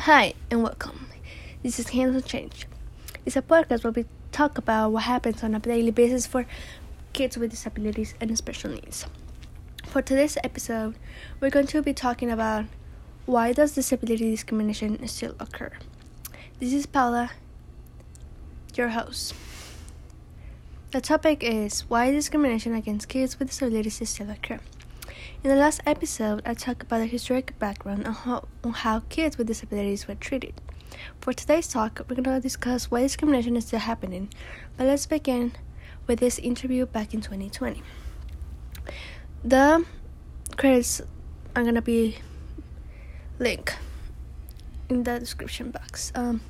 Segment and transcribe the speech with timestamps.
[0.00, 1.08] Hi and welcome.
[1.62, 2.66] This is Hands on Change.
[3.24, 6.46] It's a podcast where we talk about what happens on a daily basis for
[7.14, 9.06] kids with disabilities and special needs.
[9.86, 10.94] For today's episode,
[11.40, 12.66] we're going to be talking about
[13.24, 15.72] why does disability discrimination still occur.
[16.60, 17.30] This is Paula,
[18.74, 19.34] your host.
[20.92, 24.60] The topic is why discrimination against kids with disabilities still occur.
[25.42, 29.38] In the last episode, I talked about the historic background on how, on how kids
[29.38, 30.54] with disabilities were treated.
[31.20, 34.28] For today's talk, we're going to discuss why discrimination is still happening,
[34.76, 35.52] but let's begin
[36.06, 37.82] with this interview back in 2020.
[39.44, 39.84] The
[40.56, 41.02] credits
[41.54, 42.18] are going to be
[43.38, 43.78] linked
[44.88, 46.12] in the description box.
[46.14, 46.40] Um,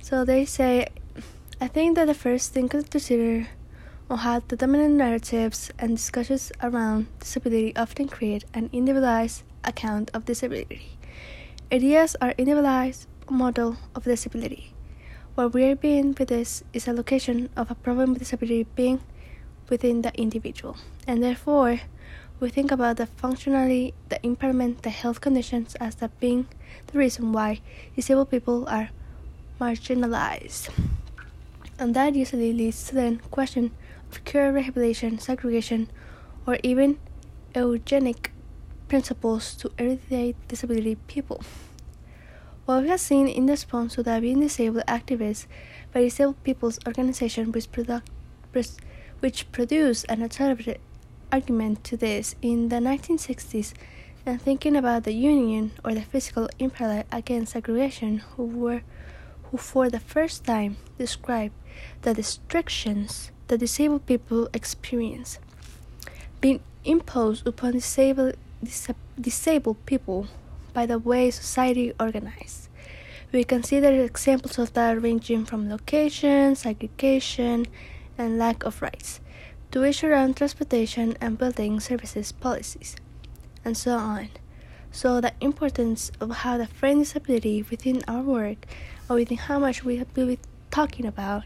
[0.00, 0.88] so they say,
[1.60, 3.48] I think that the first thing to consider
[4.10, 10.24] on how the dominant narratives and discussions around disability often create an individualized account of
[10.24, 10.98] disability.
[11.72, 14.74] Ideas are individualized model of disability.
[15.36, 19.00] What we are being with this is a location of a problem with disability being
[19.68, 21.80] within the individual, and therefore
[22.40, 26.48] we think about the functionality, the impairment, the health conditions as that being
[26.88, 27.60] the reason why
[27.94, 28.90] disabled people are
[29.60, 30.68] marginalized.
[31.78, 33.70] And that usually leads to the question
[34.24, 35.90] cure rehabilitation, segregation,
[36.46, 36.98] or even
[37.54, 38.32] eugenic
[38.88, 41.42] principles to eradicate disability people.
[42.66, 45.46] What we have seen in response to the being disabled activists
[45.92, 48.10] by disabled people's organization which, product,
[49.20, 50.78] which produced an alternative
[51.32, 53.72] argument to this in the 1960s
[54.26, 58.82] and thinking about the Union of the Physically Impaired Against Segregation who were
[59.44, 61.54] who for the first time described
[62.02, 65.40] the restrictions that disabled people experience
[66.40, 68.88] being imposed upon disabled, dis-
[69.20, 70.28] disabled people
[70.72, 72.68] by the way society organized.
[73.32, 77.66] We consider examples of that ranging from location, segregation,
[78.16, 79.20] and lack of rights,
[79.72, 82.96] to issue around transportation and building services policies,
[83.64, 84.28] and so on.
[84.92, 88.66] So, the importance of how the frame disability within our work
[89.08, 90.38] or within how much we have been
[90.70, 91.44] talking about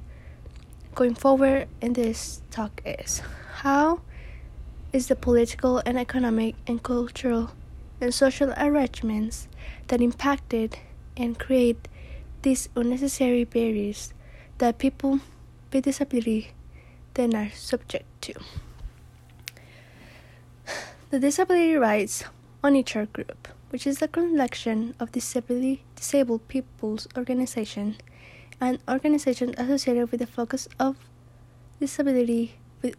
[0.95, 3.21] going forward in this talk is
[3.63, 4.01] how
[4.93, 7.51] is the political and economic and cultural
[8.01, 9.49] and social arrangements
[9.89, 10.79] that impacted
[11.17, 11.89] and create
[12.43, 14.13] these unnecessary barriers
[14.59, 15.19] that people
[15.73, 16.53] with disability
[17.15, 18.35] then are subject to.
[21.11, 22.25] The Disability Rights
[22.63, 27.97] Monitor Group, which is a collection of disability, disabled people's organization
[28.65, 30.97] an organization associated with the focus of
[31.81, 32.97] disability with,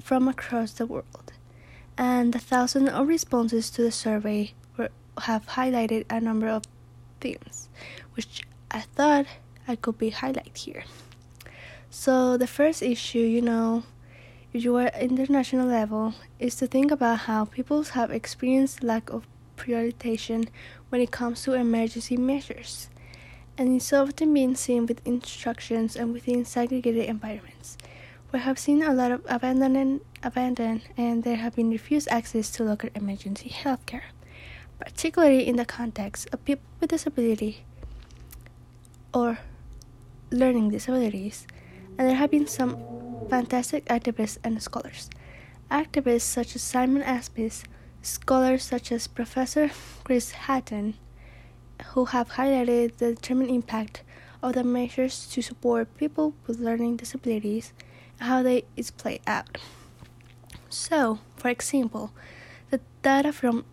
[0.00, 1.32] from across the world.
[1.96, 4.90] And the thousands of responses to the survey were,
[5.22, 6.64] have highlighted a number of
[7.20, 7.68] themes,
[8.14, 9.26] which I thought
[9.66, 10.84] I could be highlight here.
[11.90, 13.84] So the first issue, you know,
[14.52, 19.26] if you are international level, is to think about how people have experienced lack of
[19.56, 20.48] prioritization
[20.90, 22.88] when it comes to emergency measures
[23.58, 27.76] and is often being seen with instructions and within segregated environments.
[28.32, 30.00] We have seen a lot of abandoned
[30.96, 34.04] and there have been refused access to local emergency health care,
[34.78, 37.64] particularly in the context of people with disability
[39.14, 39.38] or
[40.30, 41.46] learning disabilities.
[41.96, 42.76] And there have been some
[43.30, 45.08] fantastic activists and scholars.
[45.70, 47.64] Activists such as Simone Aspis,
[48.02, 49.70] scholars such as Professor
[50.04, 50.94] Chris Hatton,
[51.92, 54.02] who have highlighted the determined impact
[54.42, 57.72] of the measures to support people with learning disabilities
[58.18, 59.58] and how they is played out.
[60.68, 62.12] So, for example,
[62.70, 63.64] the data from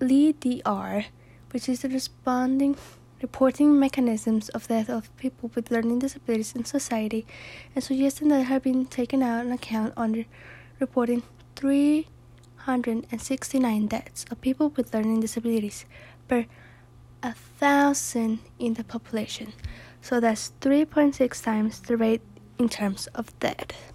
[0.00, 1.06] LeDeR,
[1.50, 2.76] which is the responding
[3.22, 7.24] reporting mechanisms of death of people with learning disabilities in society,
[7.74, 10.26] and suggesting that have been taken out an account under
[10.78, 11.22] reporting
[11.56, 15.86] 369 deaths of people with learning disabilities
[16.28, 16.44] per
[17.24, 19.52] a thousand in the population.
[20.00, 22.20] So that's 3.6 times the rate
[22.58, 23.92] in terms of death.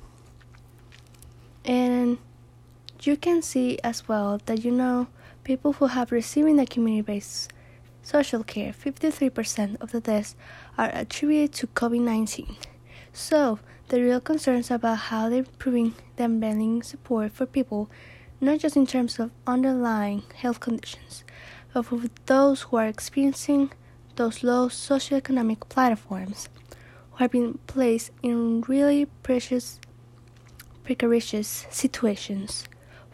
[1.63, 2.17] And
[3.01, 5.07] you can see as well that you know
[5.43, 7.53] people who have receiving the community based
[8.01, 10.35] social care, 53% of the deaths
[10.77, 12.55] are attributed to COVID 19.
[13.13, 13.59] So,
[13.89, 17.89] the real concerns about how they're improving the embedding support for people,
[18.41, 21.23] not just in terms of underlying health conditions,
[21.75, 23.71] of those who are experiencing
[24.15, 26.49] those low socioeconomic platforms
[27.11, 29.79] who have been placed in really precious
[30.83, 32.67] precarious situations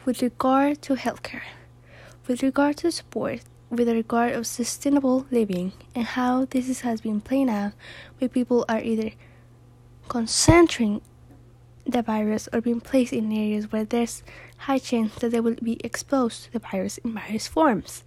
[0.06, 1.42] with regard to healthcare,
[2.28, 7.50] with regard to support with regard of sustainable living and how this has been playing
[7.50, 7.74] out
[8.20, 9.12] where people are either
[10.08, 11.02] concentrating
[11.86, 14.24] the virus or being placed in areas where there's
[14.58, 18.04] high chance that they will be exposed to the virus in various forms.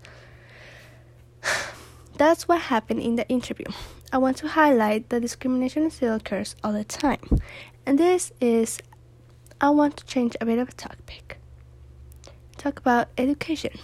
[2.17, 3.67] That's what happened in the interview.
[4.13, 7.21] I want to highlight that discrimination still occurs all the time.
[7.87, 8.81] And this is,
[9.61, 11.39] I want to change a bit of a topic.
[12.57, 13.79] Talk about education.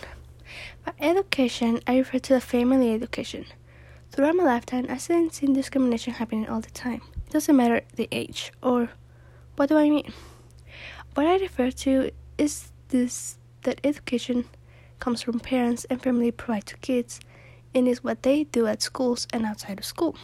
[0.85, 3.47] By education, I refer to the family education.
[4.11, 7.03] Throughout my lifetime, I've seen discrimination happening all the time.
[7.27, 8.91] It doesn't matter the age or
[9.57, 10.13] what do I mean?
[11.15, 14.45] What I refer to is this that education
[15.01, 17.21] comes from parents and family provide to kids
[17.75, 20.17] and is what they do at schools and outside of school.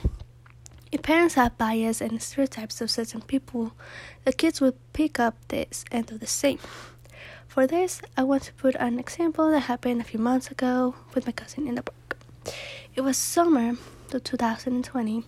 [0.92, 3.72] If parents have bias and stereotypes of certain people,
[4.24, 6.58] the kids will pick up this and do the same.
[7.46, 11.26] For this, I want to put an example that happened a few months ago with
[11.26, 12.18] my cousin in the park.
[12.94, 13.76] It was summer
[14.12, 15.24] of 2020,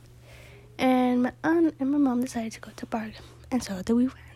[0.78, 3.12] and my aunt and my mom decided to go to the park
[3.52, 4.31] and so we went.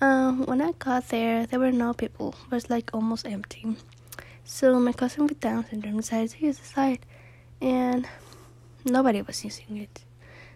[0.00, 2.34] Um, when I got there, there were no people.
[2.46, 3.76] It was like almost empty.
[4.44, 7.00] So my cousin with Down syndrome decided to use the slide,
[7.60, 8.06] and
[8.84, 10.04] nobody was using it.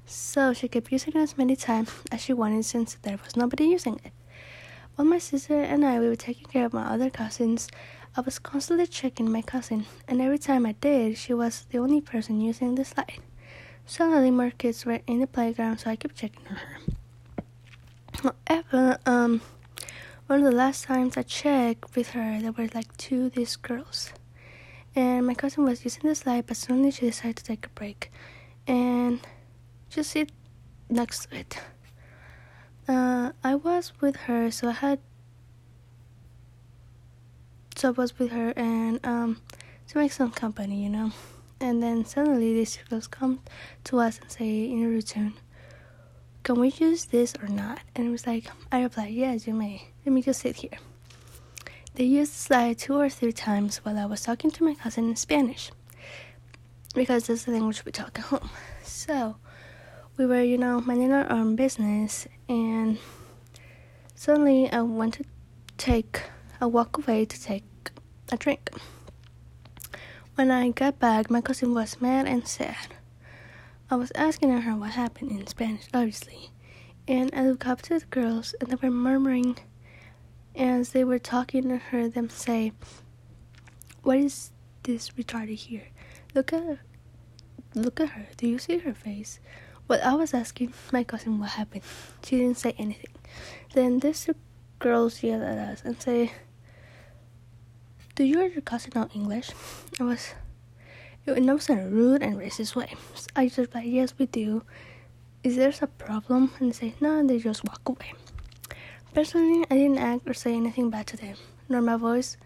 [0.07, 3.65] So she kept using it as many times as she wanted since there was nobody
[3.65, 4.13] using it.
[4.95, 7.67] While my sister and I we were taking care of my other cousins,
[8.17, 12.01] I was constantly checking my cousin, and every time I did, she was the only
[12.01, 13.19] person using the slide.
[13.87, 16.79] Suddenly, more kids were in the playground, so I kept checking on her.
[18.23, 19.41] However, um,
[20.29, 24.13] one of the last times I checked with her, there were like two these girls,
[24.95, 28.13] and my cousin was using the slide, but suddenly she decided to take a break
[28.67, 29.19] and
[29.91, 30.31] just sit
[30.89, 31.59] next to it.
[32.87, 35.01] Uh, I was with her, so I had
[37.75, 39.41] so I was with her and um,
[39.89, 41.11] to make some company, you know.
[41.61, 43.41] And then suddenly these girls come
[43.85, 45.35] to us and say in routine,
[46.43, 47.81] can we use this or not?
[47.95, 49.89] And it was like, I replied, yes, you may.
[50.05, 50.79] Let me just sit here.
[51.95, 55.09] They used the slide two or three times while I was talking to my cousin
[55.09, 55.71] in Spanish
[56.95, 58.51] because that's the language we talk at home.
[58.83, 59.37] So
[60.17, 62.99] we were, you know, minding our own business, and
[64.15, 65.25] suddenly I went to
[65.79, 66.23] take
[66.61, 67.65] a walk away to take
[68.31, 68.71] a drink.
[70.35, 72.95] When I got back, my cousin was mad and sad.
[73.93, 76.49] I was asking her what happened in Spanish, obviously,
[77.07, 79.59] and I looked up to the girls, and they were murmuring
[80.57, 82.09] as they were talking to her.
[82.09, 82.73] Them say,
[84.03, 84.51] "What is
[84.85, 85.89] this retarded here?
[86.35, 86.81] Look at, her.
[87.75, 88.29] look at her.
[88.39, 89.41] Do you see her face?"
[89.87, 91.85] Well, I was asking my cousin what happened.
[92.25, 93.13] She didn't say anything.
[93.75, 94.37] Then these two
[94.79, 96.33] girls yelled at us and say,
[98.15, 99.51] "Do you or your cousin know English?"
[100.01, 100.33] I was
[101.27, 102.95] in was in a rude and racist way.
[103.37, 104.65] I just replied, yes, we do.
[105.43, 106.53] Is there a problem?
[106.59, 108.13] And they say, no, and they just walk away.
[109.15, 111.37] Personally, I didn't act or say anything bad to them,
[111.69, 112.37] nor my voice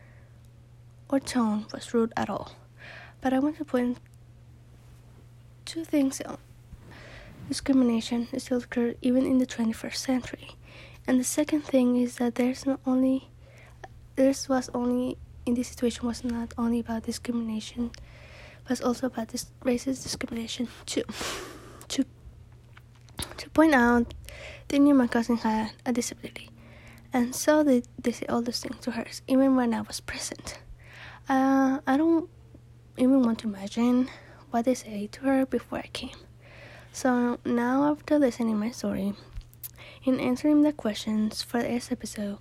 [1.08, 2.52] or tone was rude at all.
[3.20, 3.98] But I want to point
[5.64, 6.40] two things out.
[7.48, 10.50] Discrimination still occurs even in the 21st century.
[11.06, 13.30] And the second thing is that there's not only
[14.16, 17.92] this was only in this situation was not only about discrimination
[18.68, 21.04] but also about this racist discrimination too.
[21.88, 22.04] To
[23.36, 24.12] to point out,
[24.68, 26.50] they knew my cousin had a disability,
[27.12, 30.58] and so they they say all those things to her, even when I was present.
[31.28, 32.28] Uh, I don't
[32.96, 34.08] even want to imagine
[34.50, 36.16] what they say to her before I came.
[36.92, 39.14] So now, after listening my story,
[40.04, 42.38] in answering the questions for this episode,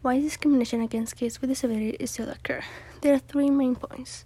[0.00, 2.62] why discrimination against kids with disabilities still occur,
[3.02, 4.24] there are three main points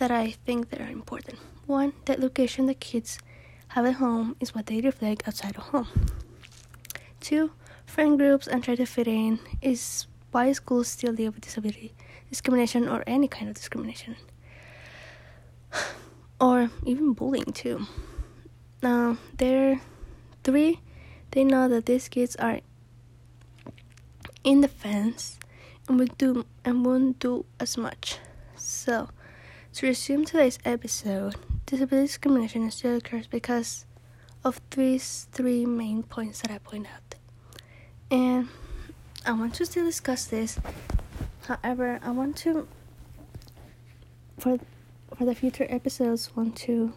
[0.00, 1.38] that I think that are important.
[1.66, 3.18] One, that location the kids
[3.68, 5.88] have at home is what they reflect outside of home.
[7.20, 7.52] Two,
[7.84, 11.92] friend groups and try to fit in is why schools still deal with disability
[12.30, 14.16] discrimination or any kind of discrimination.
[16.40, 17.86] or even bullying too.
[18.82, 19.82] Now, there
[20.44, 20.80] three,
[21.32, 22.60] they know that these kids are
[24.44, 25.38] in the fence
[25.86, 28.16] and would do and won't do as much.
[28.56, 29.10] So
[29.74, 31.36] to resume today's episode,
[31.66, 33.86] disability discrimination still occurs because
[34.44, 37.14] of these three main points that I point out.
[38.10, 38.48] And
[39.24, 40.58] I want to still discuss this.
[41.46, 42.66] However, I want to
[44.38, 44.58] for
[45.16, 46.94] for the future episodes want to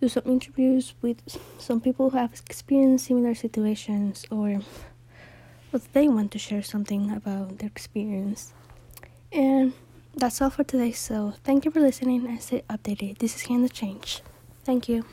[0.00, 1.20] do some interviews with
[1.58, 4.60] some people who have experienced similar situations or
[5.70, 8.52] what they want to share something about their experience.
[9.32, 9.72] And
[10.16, 10.92] that's all for today.
[10.92, 13.18] So thank you for listening and stay updated.
[13.18, 14.22] This is Handle Change.
[14.64, 15.04] Thank you.